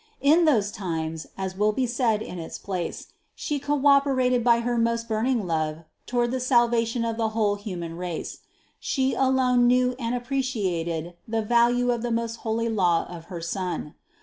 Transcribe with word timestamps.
In 0.21 0.45
those 0.45 0.71
times, 0.71 1.27
as 1.37 1.55
will 1.55 1.73
be 1.73 1.85
said 1.85 2.23
in 2.23 2.39
its 2.39 2.57
place, 2.57 3.09
She 3.35 3.59
cooperated 3.59 4.43
by 4.43 4.61
her 4.61 4.75
most 4.75 5.07
burning 5.07 5.45
love 5.45 5.83
toward 6.07 6.31
the 6.31 6.39
salvation 6.39 7.05
of 7.05 7.17
the 7.17 7.29
whole 7.37 7.53
human 7.53 7.95
race. 7.95 8.39
She 8.79 9.13
alone 9.13 9.67
knew 9.67 9.93
and 9.99 10.15
appreciated 10.15 11.17
the 11.27 11.43
value 11.43 11.91
of 11.91 12.01
the 12.01 12.09
most 12.09 12.37
holy 12.37 12.67
law 12.67 13.05
of 13.15 13.25
her 13.25 13.41
Son. 13.41 13.93